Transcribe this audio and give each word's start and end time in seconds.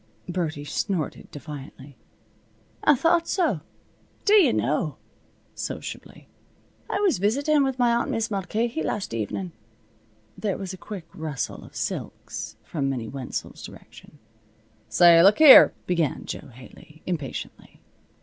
Birdie 0.27 0.65
snorted 0.65 1.29
defiantly. 1.29 1.95
"I 2.83 2.95
thought 2.95 3.27
so. 3.27 3.61
D'ye 4.25 4.51
know," 4.51 4.97
sociably, 5.53 6.27
"I 6.89 6.99
was 7.01 7.19
visitin' 7.19 7.63
with 7.63 7.77
my 7.77 7.93
aunt 7.93 8.09
Mis' 8.09 8.31
Mulcahy 8.31 8.81
last 8.81 9.13
evenin'." 9.13 9.51
There 10.35 10.57
was 10.57 10.73
a 10.73 10.75
quick 10.77 11.05
rustle 11.13 11.63
of 11.63 11.75
silks 11.75 12.55
from 12.63 12.89
Minnie 12.89 13.09
Wenzel's 13.09 13.61
direction. 13.63 14.17
"Say, 14.89 15.21
look 15.21 15.37
here" 15.37 15.71
began 15.85 16.25
Jo 16.25 16.47
Haley, 16.47 17.03
impatiently. 17.05 17.79